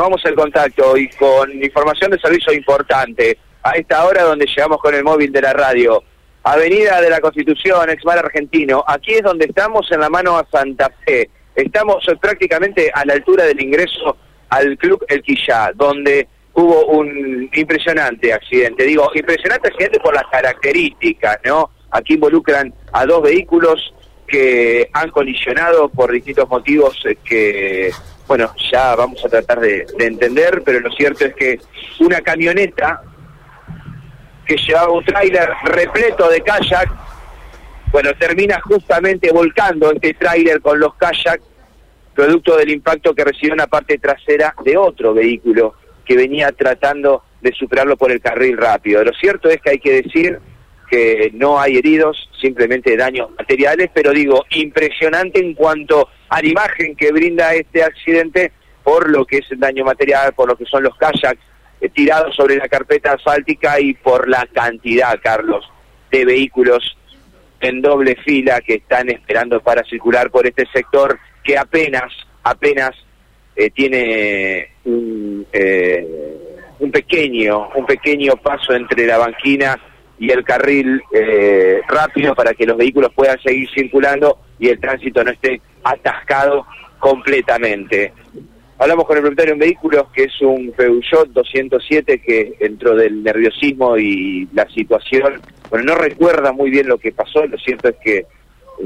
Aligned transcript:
renovamos 0.00 0.24
el 0.24 0.34
contacto 0.34 0.96
y 0.96 1.08
con 1.08 1.52
información 1.62 2.10
de 2.10 2.18
servicio 2.18 2.54
importante. 2.54 3.36
A 3.62 3.72
esta 3.72 4.06
hora 4.06 4.22
donde 4.22 4.46
llegamos 4.46 4.78
con 4.78 4.94
el 4.94 5.04
móvil 5.04 5.30
de 5.30 5.42
la 5.42 5.52
radio. 5.52 6.02
Avenida 6.42 7.02
de 7.02 7.10
la 7.10 7.20
Constitución, 7.20 7.90
ex 7.90 8.06
argentino. 8.06 8.82
Aquí 8.86 9.12
es 9.12 9.22
donde 9.22 9.44
estamos 9.44 9.92
en 9.92 10.00
la 10.00 10.08
mano 10.08 10.38
a 10.38 10.46
Santa 10.50 10.90
Fe. 11.04 11.28
Estamos 11.54 12.02
prácticamente 12.18 12.90
a 12.94 13.04
la 13.04 13.12
altura 13.12 13.44
del 13.44 13.60
ingreso 13.62 14.16
al 14.48 14.78
Club 14.78 15.04
El 15.06 15.20
Quillá, 15.20 15.72
donde 15.74 16.26
hubo 16.54 16.86
un 16.86 17.50
impresionante 17.52 18.32
accidente. 18.32 18.84
Digo, 18.84 19.10
impresionante 19.14 19.68
accidente 19.68 20.00
por 20.00 20.14
las 20.14 20.24
características, 20.32 21.40
¿no? 21.44 21.70
Aquí 21.90 22.14
involucran 22.14 22.72
a 22.92 23.04
dos 23.04 23.22
vehículos 23.22 23.92
que 24.26 24.88
han 24.94 25.10
colisionado 25.10 25.90
por 25.90 26.10
distintos 26.10 26.48
motivos 26.48 26.98
eh, 27.04 27.16
que, 27.22 27.90
bueno, 28.30 28.54
ya 28.70 28.94
vamos 28.94 29.24
a 29.24 29.28
tratar 29.28 29.58
de, 29.58 29.84
entender, 29.98 30.62
pero 30.64 30.78
lo 30.78 30.92
cierto 30.92 31.24
es 31.24 31.34
que 31.34 31.58
una 31.98 32.20
camioneta 32.20 33.02
que 34.46 34.56
llevaba 34.56 34.92
un 34.92 35.04
tráiler 35.04 35.50
repleto 35.64 36.30
de 36.30 36.40
kayak, 36.40 36.92
bueno, 37.90 38.10
termina 38.16 38.60
justamente 38.60 39.32
volcando 39.32 39.90
este 39.90 40.14
tráiler 40.14 40.60
con 40.60 40.78
los 40.78 40.94
kayak, 40.94 41.40
producto 42.14 42.56
del 42.56 42.70
impacto 42.70 43.16
que 43.16 43.24
recibió 43.24 43.52
una 43.52 43.66
parte 43.66 43.98
trasera 43.98 44.54
de 44.62 44.76
otro 44.76 45.12
vehículo 45.12 45.74
que 46.04 46.14
venía 46.14 46.52
tratando 46.52 47.24
de 47.40 47.50
superarlo 47.50 47.96
por 47.96 48.12
el 48.12 48.20
carril 48.20 48.56
rápido. 48.56 49.02
Lo 49.02 49.12
cierto 49.14 49.48
es 49.48 49.60
que 49.60 49.70
hay 49.70 49.80
que 49.80 50.02
decir 50.02 50.38
que 50.90 51.30
no 51.34 51.60
hay 51.60 51.78
heridos, 51.78 52.28
simplemente 52.40 52.96
daños 52.96 53.30
materiales, 53.38 53.90
pero 53.94 54.10
digo, 54.10 54.44
impresionante 54.50 55.38
en 55.38 55.54
cuanto 55.54 56.08
a 56.28 56.42
la 56.42 56.48
imagen 56.48 56.96
que 56.96 57.12
brinda 57.12 57.54
este 57.54 57.84
accidente 57.84 58.52
por 58.82 59.08
lo 59.08 59.24
que 59.24 59.38
es 59.38 59.50
el 59.52 59.60
daño 59.60 59.84
material, 59.84 60.32
por 60.34 60.48
lo 60.48 60.56
que 60.56 60.64
son 60.64 60.82
los 60.82 60.96
kayaks 60.96 61.40
eh, 61.80 61.88
tirados 61.90 62.34
sobre 62.34 62.56
la 62.56 62.68
carpeta 62.68 63.12
asfáltica 63.12 63.78
y 63.78 63.94
por 63.94 64.28
la 64.28 64.46
cantidad, 64.52 65.18
Carlos, 65.22 65.64
de 66.10 66.24
vehículos 66.24 66.96
en 67.60 67.80
doble 67.80 68.16
fila 68.16 68.60
que 68.60 68.74
están 68.74 69.10
esperando 69.10 69.60
para 69.60 69.84
circular 69.84 70.30
por 70.30 70.46
este 70.46 70.66
sector 70.72 71.18
que 71.44 71.56
apenas, 71.56 72.10
apenas 72.42 72.90
eh, 73.54 73.70
tiene 73.70 74.72
un, 74.84 75.46
eh, 75.52 76.06
un 76.80 76.90
pequeño, 76.90 77.68
un 77.76 77.86
pequeño 77.86 78.36
paso 78.36 78.72
entre 78.72 79.06
la 79.06 79.18
banquina 79.18 79.78
y 80.20 80.30
el 80.30 80.44
carril 80.44 81.02
eh, 81.12 81.80
rápido 81.88 82.34
para 82.34 82.52
que 82.52 82.66
los 82.66 82.76
vehículos 82.76 83.10
puedan 83.14 83.40
seguir 83.40 83.68
circulando 83.74 84.38
y 84.58 84.68
el 84.68 84.78
tránsito 84.78 85.24
no 85.24 85.30
esté 85.30 85.62
atascado 85.82 86.66
completamente. 86.98 88.12
Hablamos 88.78 89.06
con 89.06 89.16
el 89.16 89.22
propietario 89.22 89.52
de 89.52 89.54
un 89.54 89.60
vehículo 89.60 90.08
que 90.12 90.24
es 90.24 90.42
un 90.42 90.72
Peugeot 90.72 91.30
207 91.30 92.18
que 92.20 92.52
dentro 92.60 92.94
del 92.94 93.22
nerviosismo 93.22 93.96
y 93.96 94.46
la 94.52 94.68
situación, 94.68 95.40
bueno, 95.70 95.86
no 95.86 95.94
recuerda 95.94 96.52
muy 96.52 96.68
bien 96.68 96.86
lo 96.86 96.98
que 96.98 97.12
pasó, 97.12 97.46
lo 97.46 97.56
cierto 97.56 97.88
es 97.88 97.96
que 97.96 98.26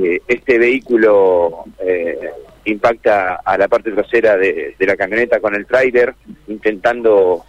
eh, 0.01 0.21
este 0.29 0.57
vehículo 0.59 1.65
eh, 1.85 2.31
impacta 2.65 3.41
a 3.45 3.59
la 3.59 3.67
parte 3.67 3.91
trasera 3.91 4.37
de, 4.37 4.77
de 4.79 4.87
la 4.87 4.97
camioneta 4.97 5.41
con 5.41 5.57
el 5.57 5.67
tráiler, 5.67 6.15
intentando 6.47 7.45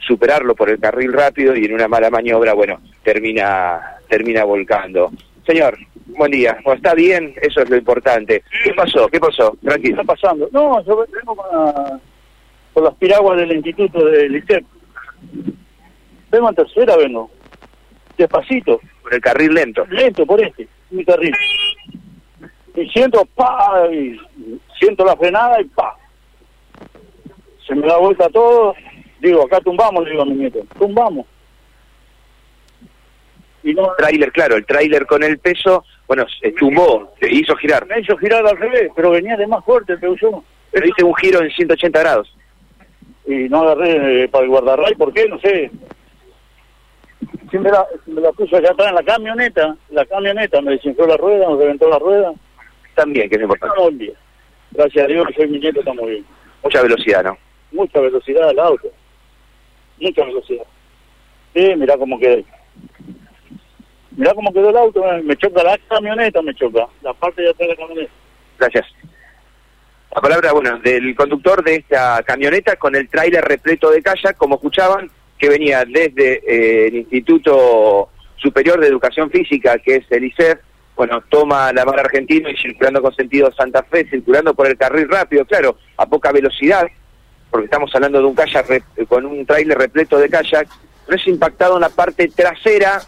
superarlo 0.00 0.54
por 0.54 0.70
el 0.70 0.80
carril 0.80 1.12
rápido 1.12 1.56
y 1.56 1.64
en 1.64 1.74
una 1.74 1.88
mala 1.88 2.10
maniobra, 2.10 2.54
bueno, 2.54 2.80
termina, 3.02 3.98
termina 4.08 4.44
volcando. 4.44 5.10
Señor, 5.46 5.78
buen 6.06 6.32
día. 6.32 6.58
está 6.74 6.94
bien, 6.94 7.34
eso 7.40 7.60
es 7.60 7.70
lo 7.70 7.76
importante. 7.76 8.42
¿Qué 8.64 8.72
pasó? 8.74 9.08
¿Qué 9.08 9.20
pasó? 9.20 9.56
Tranquilo. 9.62 9.96
¿Qué 9.96 10.00
está 10.00 10.14
pasando? 10.14 10.48
No, 10.52 10.84
yo 10.84 11.04
vengo 11.12 11.36
con, 11.36 12.84
las 12.84 12.94
piraguas 12.94 13.38
del 13.38 13.52
instituto 13.52 14.04
del 14.04 14.36
ICEP. 14.36 14.64
Vengo 16.30 16.48
en 16.48 16.54
tercera, 16.54 16.96
vengo. 16.96 17.30
Despacito. 18.16 18.80
Por 19.02 19.14
el 19.14 19.20
carril 19.20 19.54
lento. 19.54 19.84
Lento, 19.86 20.24
por 20.24 20.42
este, 20.42 20.68
mi 20.90 21.04
carril. 21.04 21.34
Y 22.76 22.88
siento, 22.90 23.24
pa, 23.34 23.88
y 23.92 24.18
siento 24.78 25.04
la 25.04 25.16
frenada 25.16 25.60
y 25.60 25.64
pa. 25.64 25.96
Se 27.66 27.74
me 27.74 27.86
da 27.86 27.98
vuelta 27.98 28.28
todo 28.28 28.74
Digo, 29.20 29.44
acá 29.44 29.60
tumbamos, 29.60 30.04
le 30.04 30.10
digo 30.10 30.22
a 30.22 30.26
mi 30.26 30.34
nieto, 30.34 30.60
tumbamos. 30.78 31.26
Y 33.62 33.74
no, 33.74 33.92
trailer, 33.98 34.32
claro, 34.32 34.56
el 34.56 34.64
tráiler 34.64 35.06
con 35.06 35.22
el 35.22 35.38
peso, 35.38 35.84
bueno, 36.08 36.24
se 36.40 36.52
tumbó, 36.52 37.12
se 37.20 37.30
hizo 37.30 37.54
girar. 37.56 37.86
Me 37.86 38.00
hizo 38.00 38.16
girar 38.16 38.46
al 38.46 38.56
revés, 38.56 38.90
pero 38.96 39.10
venía 39.10 39.36
de 39.36 39.46
más 39.46 39.62
fuerte 39.64 39.92
el 39.92 40.00
Peugeot. 40.00 40.42
Pero 40.70 40.86
hice 40.86 41.04
un 41.04 41.14
giro 41.16 41.42
en 41.42 41.50
180 41.50 42.00
grados. 42.00 42.34
Y 43.26 43.48
no 43.50 43.60
agarré 43.60 44.24
eh, 44.24 44.28
para 44.28 44.44
el 44.44 44.50
guardarray, 44.50 44.94
¿por 44.94 45.12
qué? 45.12 45.28
No 45.28 45.38
sé. 45.40 45.70
Si 47.50 47.58
me 47.58 47.70
la, 47.70 47.84
me 48.06 48.20
la 48.22 48.32
puso 48.32 48.56
allá 48.56 48.70
atrás 48.70 48.88
en 48.88 48.94
la 48.94 49.02
camioneta, 49.02 49.76
la 49.90 50.06
camioneta, 50.06 50.62
me 50.62 50.72
desinfló 50.72 51.06
la 51.06 51.18
rueda, 51.18 51.50
me 51.50 51.56
reventó 51.58 51.88
la 51.90 51.98
rueda. 51.98 52.32
También, 52.94 53.28
que 53.28 53.36
es 53.36 53.42
importante. 53.42 54.14
Gracias 54.70 55.04
a 55.04 55.08
Dios 55.08 55.26
que 55.26 55.34
soy 55.34 55.48
mi 55.48 55.58
nieto, 55.58 55.80
estamos 55.80 56.06
bien. 56.06 56.24
Mucha 56.62 56.82
velocidad, 56.82 57.24
¿no? 57.24 57.36
Mucha 57.72 58.00
velocidad 58.00 58.48
al 58.48 58.58
auto 58.58 58.90
mucha 60.00 60.24
velocidad. 60.24 60.64
Sí, 61.54 61.74
mira 61.76 61.96
cómo 61.96 62.18
quedé. 62.18 62.44
Mira 64.16 64.34
cómo 64.34 64.52
quedó 64.52 64.70
el 64.70 64.76
auto, 64.76 65.02
me 65.22 65.36
choca 65.36 65.62
la 65.62 65.78
camioneta, 65.88 66.42
me 66.42 66.54
choca, 66.54 66.86
la 67.02 67.12
parte 67.14 67.42
de 67.42 67.50
atrás 67.50 67.68
de 67.68 67.74
la 67.74 67.76
camioneta. 67.76 68.12
Gracias. 68.58 68.86
La 70.14 70.20
palabra, 70.20 70.52
bueno, 70.52 70.78
del 70.80 71.14
conductor 71.14 71.62
de 71.62 71.76
esta 71.76 72.22
camioneta 72.24 72.76
con 72.76 72.96
el 72.96 73.08
tráiler 73.08 73.44
repleto 73.44 73.90
de 73.90 74.02
kayak, 74.02 74.36
como 74.36 74.56
escuchaban, 74.56 75.10
que 75.38 75.48
venía 75.48 75.84
desde 75.84 76.42
eh, 76.46 76.88
el 76.88 76.96
Instituto 76.96 78.10
Superior 78.36 78.80
de 78.80 78.88
Educación 78.88 79.30
Física, 79.30 79.78
que 79.78 79.96
es 79.96 80.04
el 80.10 80.24
ICEF, 80.24 80.58
bueno, 80.96 81.22
toma 81.30 81.72
la 81.72 81.84
mar 81.84 82.00
argentina 82.00 82.50
y 82.50 82.56
circulando 82.56 83.00
con 83.00 83.14
sentido 83.14 83.50
Santa 83.52 83.82
Fe, 83.84 84.06
circulando 84.10 84.52
por 84.52 84.66
el 84.66 84.76
carril 84.76 85.08
rápido, 85.08 85.46
claro, 85.46 85.78
a 85.96 86.04
poca 86.06 86.32
velocidad, 86.32 86.86
porque 87.50 87.64
estamos 87.66 87.94
hablando 87.94 88.18
de 88.18 88.24
un 88.24 88.34
kayak 88.34 88.82
con 89.08 89.26
un 89.26 89.44
trailer 89.44 89.78
repleto 89.78 90.18
de 90.18 90.28
kayak, 90.28 90.68
es 91.08 91.26
impactado 91.26 91.74
en 91.74 91.80
la 91.80 91.88
parte 91.88 92.28
trasera 92.28 93.02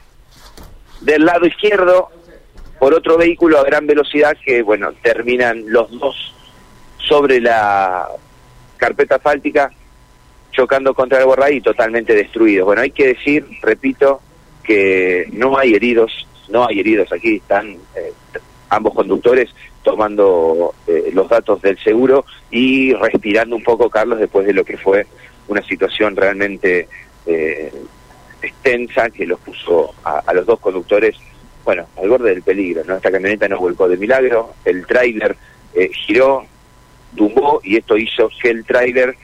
del 1.00 1.24
lado 1.24 1.46
izquierdo 1.46 2.10
por 2.78 2.94
otro 2.94 3.16
vehículo 3.16 3.60
a 3.60 3.64
gran 3.64 3.86
velocidad 3.86 4.36
que, 4.44 4.62
bueno, 4.62 4.92
terminan 5.02 5.62
los 5.66 5.90
dos 5.98 6.34
sobre 6.98 7.40
la 7.40 8.08
carpeta 8.76 9.16
asfáltica 9.16 9.70
chocando 10.50 10.92
contra 10.92 11.20
el 11.20 11.26
borraí 11.26 11.60
totalmente 11.60 12.14
destruidos. 12.14 12.66
Bueno, 12.66 12.82
hay 12.82 12.90
que 12.90 13.08
decir, 13.08 13.46
repito, 13.62 14.20
que 14.62 15.28
no 15.32 15.58
hay 15.58 15.74
heridos, 15.74 16.26
no 16.48 16.66
hay 16.66 16.80
heridos 16.80 17.12
aquí, 17.12 17.36
están 17.36 17.76
eh, 17.94 18.11
ambos 18.72 18.94
conductores 18.94 19.50
tomando 19.82 20.74
eh, 20.86 21.10
los 21.12 21.28
datos 21.28 21.60
del 21.60 21.78
seguro 21.78 22.24
y 22.50 22.94
respirando 22.94 23.54
un 23.54 23.62
poco, 23.62 23.90
Carlos, 23.90 24.18
después 24.18 24.46
de 24.46 24.54
lo 24.54 24.64
que 24.64 24.78
fue 24.78 25.06
una 25.48 25.62
situación 25.62 26.16
realmente 26.16 26.88
eh, 27.26 27.72
extensa 28.40 29.10
que 29.10 29.26
los 29.26 29.38
puso 29.40 29.94
a, 30.04 30.32
los 30.32 30.46
dos 30.46 30.58
conductores, 30.58 31.16
bueno, 31.64 31.86
al 31.98 32.08
borde 32.08 32.30
del 32.30 32.42
peligro, 32.42 32.82
¿no? 32.86 32.96
Esta 32.96 33.10
camioneta 33.10 33.46
no 33.46 33.58
volcó 33.58 33.88
de 33.88 33.98
milagro, 33.98 34.54
el 34.64 34.86
tráiler 34.86 35.36
eh, 35.74 35.90
giró, 35.92 36.46
tumbó 37.14 37.60
y 37.62 37.76
esto 37.76 37.98
hizo 37.98 38.30
que 38.40 38.48
el 38.48 38.64
tráiler 38.64 39.14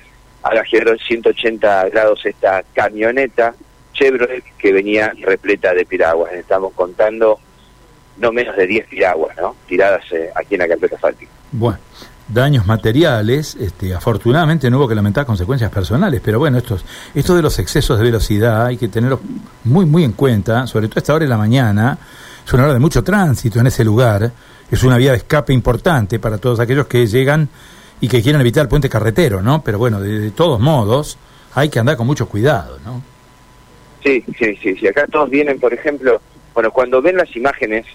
haga 0.42 0.62
girar 0.64 0.88
en 0.88 0.98
180 0.98 1.88
grados 1.88 2.24
esta 2.26 2.62
camioneta 2.74 3.54
Chevrolet 3.94 4.44
que 4.58 4.72
venía 4.72 5.14
repleta 5.20 5.72
de 5.72 5.86
piraguas. 5.86 6.32
Estamos 6.34 6.74
contando 6.74 7.40
no 8.18 8.32
menos 8.32 8.56
de 8.56 8.66
10 8.66 8.86
piraguas, 8.88 9.36
¿no? 9.36 9.54
Tiradas 9.66 10.04
eh, 10.12 10.30
aquí 10.34 10.54
en 10.54 10.60
la 10.60 10.68
carpeta 10.68 10.96
asfáltica. 10.96 11.30
Bueno, 11.52 11.78
daños 12.28 12.66
materiales, 12.66 13.56
este, 13.56 13.94
afortunadamente 13.94 14.70
no 14.70 14.78
hubo 14.78 14.88
que 14.88 14.94
lamentar 14.94 15.24
consecuencias 15.24 15.70
personales, 15.70 16.20
pero 16.22 16.38
bueno, 16.38 16.58
estos, 16.58 16.84
esto 17.14 17.34
de 17.34 17.42
los 17.42 17.58
excesos 17.58 17.98
de 17.98 18.04
velocidad 18.04 18.66
hay 18.66 18.76
que 18.76 18.88
tenerlo 18.88 19.20
muy, 19.64 19.86
muy 19.86 20.04
en 20.04 20.12
cuenta, 20.12 20.66
sobre 20.66 20.88
todo 20.88 20.98
a 20.98 21.00
esta 21.00 21.14
hora 21.14 21.24
de 21.24 21.30
la 21.30 21.38
mañana, 21.38 21.98
es 22.44 22.52
una 22.52 22.64
hora 22.64 22.74
de 22.74 22.78
mucho 22.78 23.02
tránsito 23.02 23.60
en 23.60 23.66
ese 23.66 23.84
lugar, 23.84 24.30
es 24.70 24.82
una 24.82 24.98
vía 24.98 25.12
de 25.12 25.18
escape 25.18 25.52
importante 25.52 26.18
para 26.18 26.38
todos 26.38 26.60
aquellos 26.60 26.86
que 26.86 27.06
llegan 27.06 27.48
y 28.00 28.08
que 28.08 28.22
quieren 28.22 28.40
evitar 28.40 28.62
el 28.62 28.68
puente 28.68 28.88
carretero, 28.88 29.42
¿no? 29.42 29.62
Pero 29.62 29.78
bueno, 29.78 30.00
de, 30.00 30.30
todos 30.30 30.60
modos, 30.60 31.18
hay 31.54 31.68
que 31.68 31.78
andar 31.78 31.96
con 31.96 32.06
mucho 32.06 32.28
cuidado, 32.28 32.78
¿no? 32.84 33.02
Sí, 34.02 34.22
sí, 34.38 34.56
sí, 34.62 34.76
sí, 34.76 34.86
acá 34.86 35.06
todos 35.10 35.28
vienen, 35.28 35.58
por 35.58 35.74
ejemplo, 35.74 36.20
bueno, 36.54 36.70
cuando 36.70 37.02
ven 37.02 37.16
las 37.16 37.34
imágenes 37.34 37.86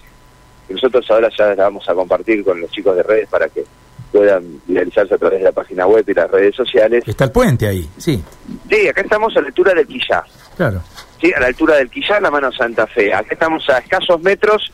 nosotros 0.74 1.10
ahora 1.10 1.30
ya 1.36 1.54
la 1.54 1.64
vamos 1.64 1.88
a 1.88 1.94
compartir 1.94 2.44
con 2.44 2.60
los 2.60 2.70
chicos 2.70 2.96
de 2.96 3.02
redes 3.02 3.28
para 3.28 3.48
que 3.48 3.64
puedan 4.12 4.60
realizarse 4.68 5.14
a 5.14 5.18
través 5.18 5.40
de 5.40 5.44
la 5.46 5.52
página 5.52 5.86
web 5.86 6.04
y 6.06 6.14
las 6.14 6.30
redes 6.30 6.54
sociales. 6.54 7.02
Está 7.06 7.24
el 7.24 7.32
puente 7.32 7.66
ahí, 7.66 7.88
sí. 7.96 8.22
Sí, 8.70 8.88
acá 8.88 9.00
estamos 9.00 9.36
a 9.36 9.40
la 9.40 9.48
altura 9.48 9.74
del 9.74 9.86
Quillá. 9.86 10.22
Claro. 10.56 10.82
Sí, 11.20 11.32
a 11.32 11.40
la 11.40 11.46
altura 11.46 11.76
del 11.76 11.90
Quillá, 11.90 12.20
la 12.20 12.30
mano 12.30 12.52
Santa 12.52 12.86
Fe. 12.86 13.12
Acá 13.12 13.30
estamos 13.32 13.68
a 13.70 13.78
escasos 13.78 14.20
metros 14.22 14.72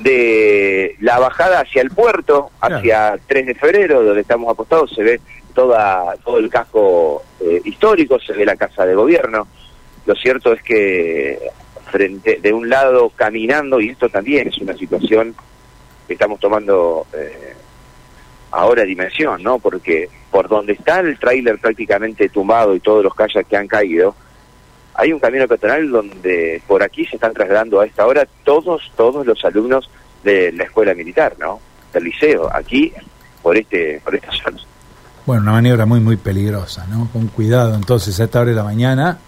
de 0.00 0.96
la 1.00 1.18
bajada 1.18 1.60
hacia 1.60 1.82
el 1.82 1.90
puerto, 1.90 2.50
hacia 2.60 3.18
3 3.26 3.46
de 3.46 3.54
febrero, 3.54 4.02
donde 4.02 4.22
estamos 4.22 4.50
apostados, 4.50 4.90
se 4.90 5.02
ve 5.02 5.20
toda 5.54 6.16
todo 6.24 6.38
el 6.38 6.48
casco 6.48 7.22
eh, 7.40 7.56
eh, 7.56 7.62
históricos 7.64 8.26
de 8.26 8.44
la 8.44 8.56
Casa 8.56 8.86
de 8.86 8.94
Gobierno. 8.94 9.46
Lo 10.06 10.14
cierto 10.14 10.52
es 10.52 10.62
que 10.62 11.38
frente 11.92 12.40
de 12.42 12.52
un 12.52 12.68
lado 12.68 13.12
caminando, 13.14 13.80
y 13.80 13.90
esto 13.90 14.08
también 14.08 14.48
es 14.48 14.58
una 14.58 14.74
situación 14.74 15.34
que 16.06 16.14
estamos 16.14 16.40
tomando 16.40 17.06
eh, 17.12 17.54
ahora 18.50 18.82
dimensión, 18.82 19.42
¿no? 19.42 19.58
Porque 19.58 20.08
por 20.30 20.48
donde 20.48 20.72
está 20.72 21.00
el 21.00 21.18
tráiler 21.18 21.58
prácticamente 21.58 22.30
tumbado 22.30 22.74
y 22.74 22.80
todos 22.80 23.04
los 23.04 23.14
calles 23.14 23.46
que 23.46 23.56
han 23.56 23.68
caído, 23.68 24.16
hay 24.94 25.12
un 25.12 25.20
camino 25.20 25.46
peatonal 25.46 25.90
donde 25.90 26.62
por 26.66 26.82
aquí 26.82 27.04
se 27.06 27.16
están 27.16 27.34
trasladando 27.34 27.80
a 27.80 27.86
esta 27.86 28.06
hora 28.06 28.26
todos, 28.42 28.90
todos 28.96 29.26
los 29.26 29.44
alumnos 29.44 29.88
de 30.24 30.52
la 30.52 30.64
escuela 30.64 30.94
militar, 30.94 31.36
¿no? 31.38 31.60
Del 31.92 32.04
liceo, 32.04 32.48
aquí, 32.52 32.92
por 33.42 33.56
este, 33.56 34.00
por 34.02 34.14
esta 34.14 34.32
zona. 34.32 34.58
Bueno, 35.26 35.42
una 35.42 35.52
maniobra 35.52 35.86
muy, 35.86 36.00
muy 36.00 36.16
peligrosa, 36.16 36.86
¿no? 36.88 37.08
Con 37.12 37.28
cuidado, 37.28 37.74
entonces, 37.74 38.18
a 38.18 38.24
esta 38.24 38.40
hora 38.40 38.50
de 38.50 38.56
la 38.56 38.64
mañana 38.64 39.18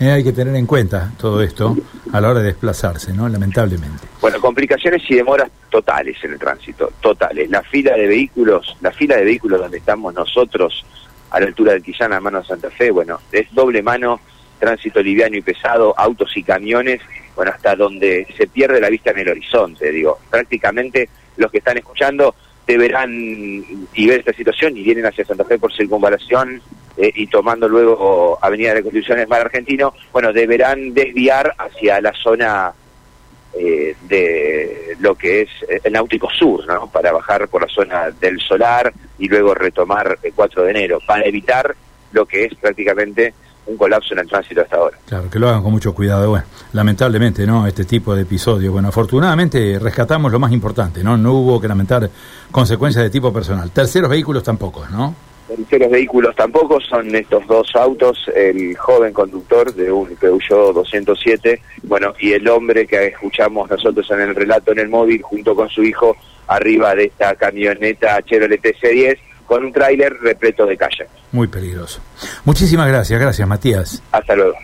eh, 0.00 0.10
hay 0.10 0.24
que 0.24 0.32
tener 0.32 0.54
en 0.54 0.66
cuenta 0.66 1.12
todo 1.18 1.42
esto 1.42 1.76
a 2.12 2.20
la 2.20 2.30
hora 2.30 2.40
de 2.40 2.46
desplazarse, 2.46 3.12
¿no? 3.12 3.28
Lamentablemente. 3.28 4.06
Bueno, 4.20 4.40
complicaciones 4.40 5.02
y 5.08 5.14
demoras 5.14 5.50
totales 5.70 6.16
en 6.22 6.32
el 6.32 6.38
tránsito, 6.38 6.92
totales. 7.00 7.48
La 7.50 7.62
fila 7.62 7.96
de 7.96 8.06
vehículos, 8.06 8.76
la 8.80 8.92
fila 8.92 9.16
de 9.16 9.24
vehículos 9.24 9.60
donde 9.60 9.78
estamos 9.78 10.12
nosotros, 10.14 10.84
a 11.30 11.40
la 11.40 11.46
altura 11.46 11.72
del 11.72 11.82
Quillana, 11.82 12.20
mano 12.20 12.40
de 12.40 12.46
Santa 12.46 12.70
Fe, 12.70 12.90
bueno, 12.90 13.20
es 13.32 13.52
doble 13.52 13.82
mano 13.82 14.20
tránsito 14.58 15.02
liviano 15.02 15.36
y 15.36 15.42
pesado, 15.42 15.94
autos 15.96 16.36
y 16.36 16.42
camiones, 16.42 17.00
bueno, 17.34 17.52
hasta 17.54 17.76
donde 17.76 18.26
se 18.36 18.46
pierde 18.46 18.80
la 18.80 18.88
vista 18.88 19.10
en 19.10 19.18
el 19.18 19.28
horizonte, 19.28 19.90
digo, 19.90 20.18
prácticamente 20.30 21.08
los 21.36 21.50
que 21.50 21.58
están 21.58 21.76
escuchando 21.76 22.34
deberán 22.66 23.12
y 23.12 24.06
ver 24.06 24.20
esta 24.20 24.32
situación 24.32 24.76
y 24.76 24.82
vienen 24.82 25.06
hacia 25.06 25.24
Santa 25.24 25.44
Fe 25.44 25.58
por 25.58 25.72
circunvalación 25.72 26.60
eh, 26.96 27.12
y 27.14 27.26
tomando 27.26 27.68
luego 27.68 28.38
Avenida 28.40 28.74
de 28.74 28.82
Constitución 28.82 29.18
el 29.18 29.28
mar 29.28 29.42
argentino, 29.42 29.94
bueno, 30.12 30.32
deberán 30.32 30.94
desviar 30.94 31.54
hacia 31.58 32.00
la 32.00 32.12
zona 32.12 32.72
eh, 33.58 33.96
de 34.08 34.96
lo 35.00 35.14
que 35.14 35.42
es 35.42 35.48
eh, 35.68 35.80
el 35.84 35.92
Náutico 35.92 36.28
Sur, 36.30 36.66
¿no? 36.66 36.88
Para 36.88 37.12
bajar 37.12 37.48
por 37.48 37.62
la 37.62 37.68
zona 37.68 38.10
del 38.10 38.40
Solar 38.40 38.92
y 39.18 39.28
luego 39.28 39.54
retomar 39.54 40.18
el 40.22 40.32
4 40.32 40.62
de 40.62 40.70
enero, 40.70 40.98
para 41.06 41.24
evitar 41.24 41.74
lo 42.12 42.26
que 42.26 42.44
es 42.44 42.54
prácticamente 42.54 43.34
un 43.66 43.76
colapso 43.76 44.14
en 44.14 44.20
el 44.20 44.28
tránsito 44.28 44.60
hasta 44.60 44.76
ahora. 44.76 44.96
Claro, 45.06 45.28
que 45.30 45.38
lo 45.38 45.48
hagan 45.48 45.62
con 45.62 45.72
mucho 45.72 45.94
cuidado. 45.94 46.30
Bueno, 46.30 46.44
lamentablemente, 46.72 47.46
¿no? 47.46 47.66
Este 47.66 47.84
tipo 47.84 48.14
de 48.14 48.22
episodios. 48.22 48.72
Bueno, 48.72 48.88
afortunadamente 48.88 49.78
rescatamos 49.78 50.30
lo 50.30 50.38
más 50.38 50.52
importante, 50.52 51.02
¿no? 51.02 51.16
No 51.16 51.32
hubo 51.34 51.60
que 51.60 51.68
lamentar 51.68 52.08
consecuencias 52.50 53.04
de 53.04 53.10
tipo 53.10 53.32
personal. 53.32 53.70
Terceros 53.70 54.08
vehículos 54.08 54.42
tampoco, 54.42 54.86
¿no? 54.88 55.14
Terceros 55.48 55.90
vehículos 55.90 56.34
tampoco, 56.34 56.80
son 56.80 57.14
estos 57.14 57.46
dos 57.46 57.74
autos, 57.76 58.18
el 58.34 58.76
joven 58.76 59.12
conductor 59.12 59.72
de 59.72 59.92
un 59.92 60.08
Peugeot 60.16 60.74
207, 60.74 61.62
bueno, 61.84 62.14
y 62.18 62.32
el 62.32 62.48
hombre 62.48 62.86
que 62.86 63.06
escuchamos 63.06 63.70
nosotros 63.70 64.10
en 64.10 64.20
el 64.22 64.34
relato 64.34 64.72
en 64.72 64.80
el 64.80 64.88
móvil 64.88 65.22
junto 65.22 65.54
con 65.54 65.68
su 65.68 65.84
hijo 65.84 66.16
arriba 66.48 66.94
de 66.94 67.04
esta 67.04 67.34
camioneta 67.36 68.20
Chevrolet 68.22 68.60
TC10 68.60 69.18
con 69.46 69.64
un 69.64 69.72
tráiler 69.72 70.12
repleto 70.20 70.66
de 70.66 70.76
calle. 70.76 71.06
Muy 71.30 71.46
peligroso. 71.46 72.00
Muchísimas 72.44 72.88
gracias, 72.88 73.20
gracias 73.20 73.46
Matías. 73.46 74.02
Hasta 74.10 74.34
luego. 74.34 74.56